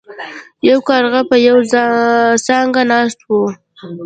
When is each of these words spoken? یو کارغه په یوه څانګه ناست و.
یو 0.69 0.79
کارغه 0.89 1.21
په 1.29 1.35
یوه 1.47 1.63
څانګه 2.45 2.81
ناست 2.91 3.19
و. 3.23 3.29